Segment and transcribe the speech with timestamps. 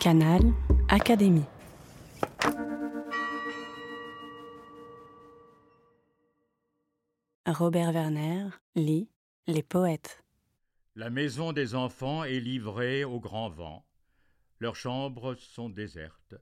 [0.00, 0.40] Canal
[0.88, 1.44] Académie.
[7.46, 9.10] Robert Werner lit
[9.46, 10.24] Les poètes.
[10.96, 13.84] La maison des enfants est livrée au grand vent.
[14.58, 16.34] Leurs chambres sont désertes.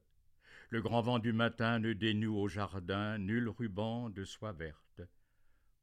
[0.70, 5.00] Le grand vent du matin ne dénoue au jardin nul ruban de soie verte.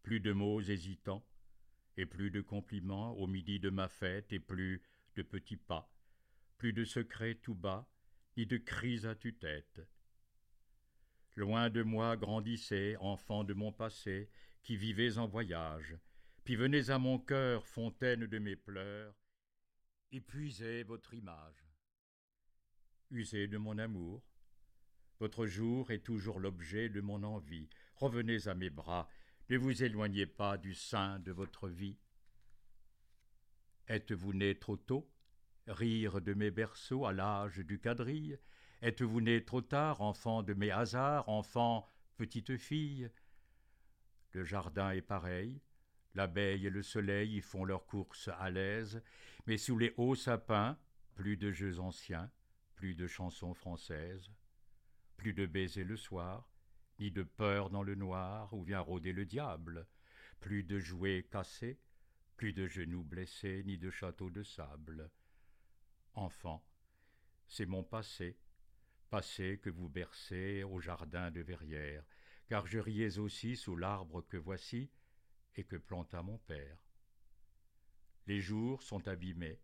[0.02, 1.26] Plus de mots hésitants,
[1.98, 4.82] et plus de compliments au midi de ma fête, et plus
[5.18, 5.92] de petits pas,
[6.58, 7.88] plus de secrets tout bas,
[8.38, 9.82] ni de cris à tue-tête.
[11.36, 14.30] Loin de moi grandissez, enfants de mon passé,
[14.64, 15.98] qui vivez en voyage,
[16.44, 19.16] puis venez à mon cœur, fontaine de mes pleurs,
[20.12, 21.66] épuisez votre image.
[23.12, 24.24] Usez de mon amour,
[25.20, 27.70] votre jour est toujours l'objet de mon envie.
[27.96, 29.10] Revenez à mes bras,
[29.50, 31.98] ne vous éloignez pas du sein de votre vie.
[33.88, 35.10] Êtes-vous né trop tôt?
[35.68, 38.38] Rire de mes berceaux à l'âge du quadrille.
[38.84, 43.10] Êtes-vous né trop tard, enfant de mes hasards, enfant, petite fille?
[44.34, 45.60] Le jardin est pareil,
[46.14, 49.02] l'abeille et le soleil y font leur course à l'aise,
[49.48, 50.78] mais sous les hauts sapins,
[51.16, 52.30] plus de jeux anciens,
[52.76, 54.30] plus de chansons françaises.
[55.18, 56.48] Plus de baisers le soir,
[57.00, 59.88] ni de peur dans le noir où vient rôder le diable,
[60.42, 61.80] plus de jouets cassés,
[62.38, 65.10] plus de genoux blessés, ni de châteaux de sable.
[66.16, 66.66] Enfant,
[67.46, 68.38] c'est mon passé,
[69.10, 72.06] passé que vous bercez au jardin de Verrières,
[72.48, 74.90] car je riais aussi sous l'arbre que voici
[75.56, 76.78] et que planta mon père.
[78.28, 79.62] Les jours sont abîmés.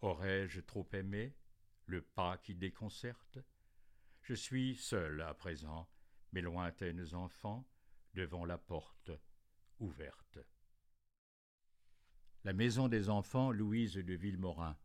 [0.00, 1.36] Aurais-je trop aimé
[1.86, 3.38] le pas qui déconcerte?
[4.22, 5.88] Je suis seul à présent,
[6.32, 7.68] mes lointaines enfants,
[8.14, 9.10] devant la porte
[9.78, 10.38] ouverte.
[12.44, 14.76] La maison des enfants Louise de Villemorin.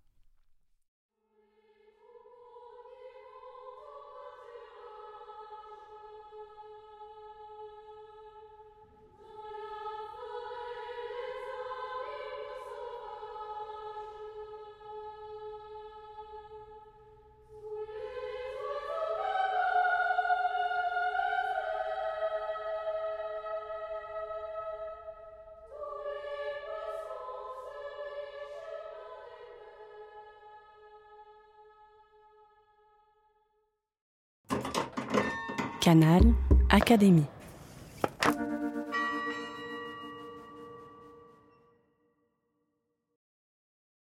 [35.83, 36.23] Canal
[36.69, 37.32] Académie.